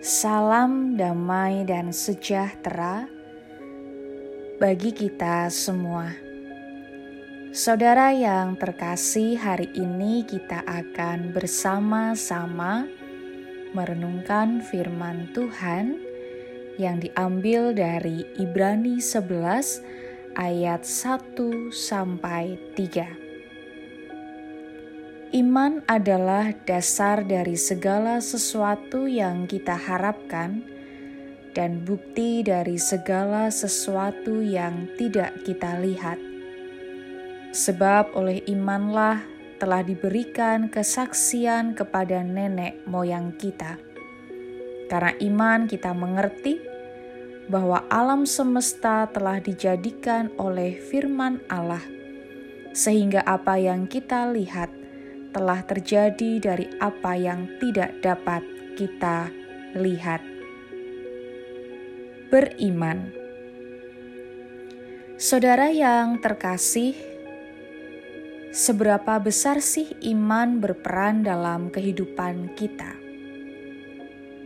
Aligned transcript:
Salam 0.00 0.96
damai 0.96 1.68
dan 1.68 1.92
sejahtera 1.92 3.04
bagi 4.56 4.96
kita 4.96 5.52
semua. 5.52 6.16
Saudara 7.52 8.08
yang 8.08 8.56
terkasih, 8.56 9.36
hari 9.36 9.68
ini 9.76 10.24
kita 10.24 10.64
akan 10.64 11.36
bersama-sama 11.36 12.88
merenungkan 13.76 14.64
firman 14.64 15.28
Tuhan 15.36 16.00
yang 16.80 17.04
diambil 17.04 17.76
dari 17.76 18.24
Ibrani 18.40 19.04
11 19.04 19.84
ayat 20.32 20.80
1 20.80 21.76
sampai 21.76 22.56
3. 22.72 23.29
Iman 25.30 25.86
adalah 25.86 26.50
dasar 26.66 27.22
dari 27.22 27.54
segala 27.54 28.18
sesuatu 28.18 29.06
yang 29.06 29.46
kita 29.46 29.78
harapkan 29.78 30.66
dan 31.54 31.86
bukti 31.86 32.42
dari 32.42 32.74
segala 32.82 33.46
sesuatu 33.54 34.42
yang 34.42 34.90
tidak 34.98 35.38
kita 35.46 35.78
lihat. 35.78 36.18
Sebab 37.54 38.18
oleh 38.18 38.42
imanlah 38.50 39.22
telah 39.62 39.86
diberikan 39.86 40.66
kesaksian 40.66 41.78
kepada 41.78 42.26
nenek 42.26 42.82
moyang 42.90 43.30
kita. 43.38 43.78
Karena 44.90 45.14
iman 45.14 45.70
kita 45.70 45.94
mengerti 45.94 46.58
bahwa 47.46 47.86
alam 47.86 48.26
semesta 48.26 49.06
telah 49.06 49.38
dijadikan 49.38 50.34
oleh 50.42 50.74
firman 50.74 51.38
Allah, 51.46 51.86
sehingga 52.74 53.22
apa 53.22 53.62
yang 53.62 53.86
kita 53.86 54.26
lihat 54.34 54.79
telah 55.30 55.62
terjadi 55.62 56.42
dari 56.42 56.66
apa 56.82 57.14
yang 57.14 57.46
tidak 57.62 57.94
dapat 58.02 58.42
kita 58.74 59.30
lihat. 59.78 60.22
Beriman, 62.30 63.10
saudara 65.18 65.70
yang 65.70 66.22
terkasih, 66.22 66.94
seberapa 68.54 69.18
besar 69.18 69.58
sih 69.62 69.90
iman 70.14 70.62
berperan 70.62 71.26
dalam 71.26 71.70
kehidupan 71.74 72.54
kita? 72.54 72.98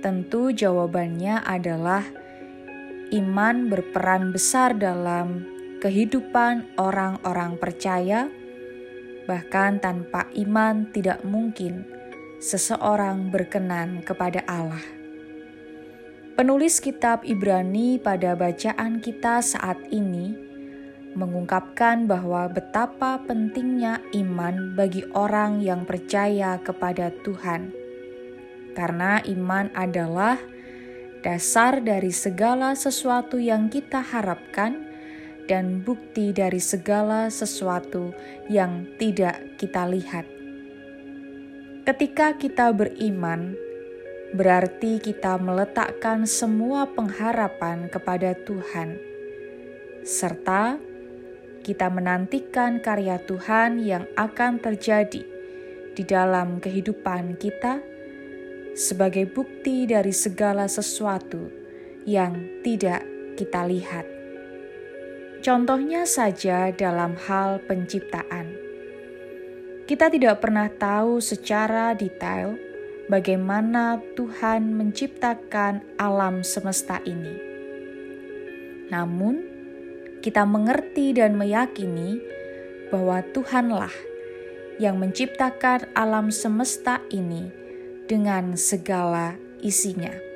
Tentu, 0.00 0.52
jawabannya 0.52 1.44
adalah 1.44 2.04
iman 3.12 3.68
berperan 3.68 4.32
besar 4.32 4.72
dalam 4.76 5.44
kehidupan 5.80 6.76
orang-orang 6.76 7.56
percaya 7.56 8.28
Bahkan 9.30 9.78
tanpa 9.78 10.26
iman 10.34 10.90
tidak 10.90 11.22
mungkin 11.22 11.86
seseorang 12.42 13.30
berkenan 13.30 14.02
kepada 14.02 14.42
Allah. 14.50 14.82
Penulis 16.34 16.82
kitab 16.82 17.22
Ibrani 17.22 18.02
pada 18.02 18.34
bacaan 18.34 18.98
kita 18.98 19.38
saat 19.38 19.78
ini 19.94 20.34
mengungkapkan 21.14 22.10
bahwa 22.10 22.50
betapa 22.50 23.22
pentingnya 23.22 24.02
iman 24.18 24.74
bagi 24.74 25.06
orang 25.14 25.62
yang 25.62 25.86
percaya 25.86 26.58
kepada 26.58 27.14
Tuhan. 27.22 27.70
Karena 28.74 29.22
iman 29.30 29.70
adalah 29.78 30.42
dasar 31.22 31.78
dari 31.78 32.10
segala 32.10 32.74
sesuatu 32.74 33.38
yang 33.38 33.70
kita 33.70 34.02
harapkan 34.02 34.89
dan 35.50 35.82
bukti 35.82 36.30
dari 36.30 36.62
segala 36.62 37.26
sesuatu 37.26 38.14
yang 38.46 38.86
tidak 39.02 39.58
kita 39.58 39.82
lihat. 39.90 40.22
Ketika 41.82 42.38
kita 42.38 42.70
beriman, 42.70 43.58
berarti 44.30 45.02
kita 45.02 45.42
meletakkan 45.42 46.22
semua 46.22 46.86
pengharapan 46.86 47.90
kepada 47.90 48.30
Tuhan, 48.46 48.94
serta 50.06 50.78
kita 51.66 51.90
menantikan 51.90 52.78
karya 52.78 53.18
Tuhan 53.18 53.82
yang 53.82 54.06
akan 54.14 54.62
terjadi 54.62 55.26
di 55.98 56.02
dalam 56.06 56.62
kehidupan 56.62 57.34
kita 57.42 57.82
sebagai 58.78 59.26
bukti 59.26 59.90
dari 59.90 60.14
segala 60.14 60.70
sesuatu 60.70 61.50
yang 62.06 62.62
tidak 62.62 63.02
kita 63.34 63.66
lihat. 63.66 64.19
Contohnya 65.40 66.04
saja 66.04 66.68
dalam 66.68 67.16
hal 67.16 67.64
penciptaan. 67.64 68.52
Kita 69.88 70.12
tidak 70.12 70.44
pernah 70.44 70.68
tahu 70.68 71.16
secara 71.24 71.96
detail 71.96 72.60
bagaimana 73.08 74.04
Tuhan 74.20 74.76
menciptakan 74.76 75.80
alam 75.96 76.44
semesta 76.44 77.00
ini. 77.08 77.40
Namun, 78.92 79.40
kita 80.20 80.44
mengerti 80.44 81.16
dan 81.16 81.40
meyakini 81.40 82.20
bahwa 82.92 83.24
Tuhanlah 83.32 83.96
yang 84.76 85.00
menciptakan 85.00 85.88
alam 85.96 86.28
semesta 86.28 87.00
ini 87.08 87.48
dengan 88.04 88.60
segala 88.60 89.40
isinya. 89.64 90.29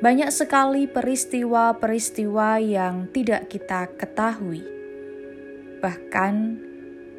Banyak 0.00 0.32
sekali 0.32 0.88
peristiwa-peristiwa 0.88 2.56
yang 2.56 3.12
tidak 3.12 3.52
kita 3.52 3.84
ketahui. 4.00 4.64
Bahkan 5.76 6.34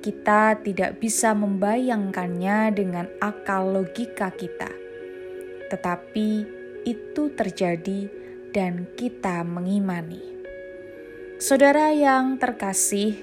kita 0.02 0.58
tidak 0.66 0.98
bisa 0.98 1.38
membayangkannya 1.38 2.74
dengan 2.74 3.06
akal 3.22 3.70
logika 3.70 4.34
kita. 4.34 4.74
Tetapi 5.70 6.30
itu 6.82 7.30
terjadi 7.38 8.10
dan 8.50 8.90
kita 8.98 9.46
mengimani. 9.46 10.42
Saudara 11.38 11.94
yang 11.94 12.42
terkasih, 12.42 13.14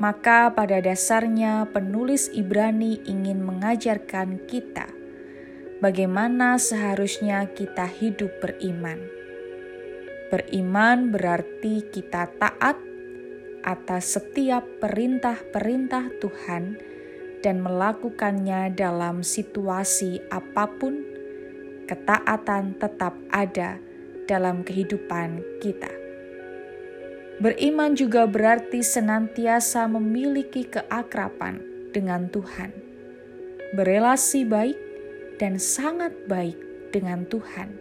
maka 0.00 0.48
pada 0.56 0.80
dasarnya 0.80 1.68
penulis 1.68 2.32
Ibrani 2.32 3.04
ingin 3.04 3.44
mengajarkan 3.44 4.48
kita– 4.48 4.96
bagaimana 5.80 6.60
seharusnya 6.60 7.48
kita 7.50 7.88
hidup 7.88 8.30
beriman. 8.38 9.00
Beriman 10.30 11.10
berarti 11.10 11.82
kita 11.90 12.30
taat 12.38 12.78
atas 13.64 14.14
setiap 14.14 14.62
perintah-perintah 14.78 16.12
Tuhan 16.22 16.78
dan 17.40 17.64
melakukannya 17.64 18.70
dalam 18.76 19.24
situasi 19.24 20.22
apa 20.30 20.70
pun. 20.70 21.02
Ketaatan 21.90 22.78
tetap 22.78 23.18
ada 23.34 23.82
dalam 24.30 24.62
kehidupan 24.62 25.42
kita. 25.58 25.90
Beriman 27.42 27.98
juga 27.98 28.30
berarti 28.30 28.84
senantiasa 28.84 29.90
memiliki 29.90 30.62
keakraban 30.70 31.58
dengan 31.90 32.30
Tuhan, 32.30 32.70
berelasi 33.74 34.46
baik 34.46 34.89
dan 35.40 35.56
sangat 35.56 36.12
baik 36.28 36.60
dengan 36.92 37.24
Tuhan, 37.24 37.72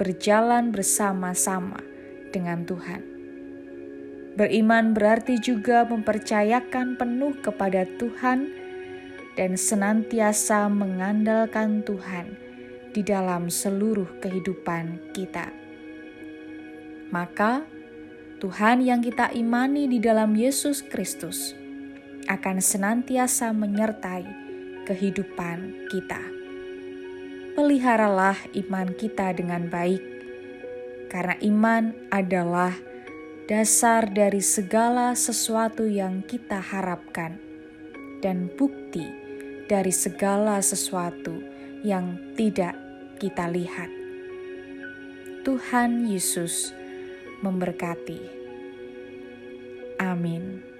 berjalan 0.00 0.72
bersama-sama 0.72 1.84
dengan 2.32 2.64
Tuhan. 2.64 3.04
Beriman 4.32 4.96
berarti 4.96 5.36
juga 5.36 5.84
mempercayakan 5.84 6.96
penuh 6.96 7.36
kepada 7.44 7.84
Tuhan 8.00 8.48
dan 9.36 9.60
senantiasa 9.60 10.72
mengandalkan 10.72 11.84
Tuhan 11.84 12.40
di 12.96 13.04
dalam 13.04 13.52
seluruh 13.52 14.08
kehidupan 14.24 15.12
kita. 15.12 15.52
Maka, 17.12 17.68
Tuhan 18.40 18.80
yang 18.80 19.04
kita 19.04 19.28
imani 19.36 19.84
di 19.92 20.00
dalam 20.00 20.32
Yesus 20.32 20.80
Kristus 20.80 21.52
akan 22.32 22.64
senantiasa 22.64 23.52
menyertai 23.52 24.24
kehidupan 24.88 25.92
kita 25.92 26.41
peliharalah 27.52 28.36
iman 28.66 28.88
kita 28.96 29.36
dengan 29.36 29.68
baik, 29.68 30.00
karena 31.12 31.36
iman 31.44 31.92
adalah 32.08 32.72
dasar 33.50 34.08
dari 34.08 34.40
segala 34.40 35.12
sesuatu 35.12 35.84
yang 35.84 36.24
kita 36.24 36.56
harapkan 36.56 37.36
dan 38.24 38.48
bukti 38.56 39.04
dari 39.68 39.92
segala 39.92 40.62
sesuatu 40.64 41.42
yang 41.84 42.16
tidak 42.38 42.78
kita 43.20 43.50
lihat. 43.50 43.90
Tuhan 45.42 46.06
Yesus 46.06 46.70
memberkati. 47.42 48.22
Amin. 49.98 50.71